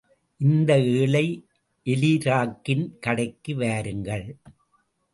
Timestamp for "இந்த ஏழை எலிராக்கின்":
0.39-2.85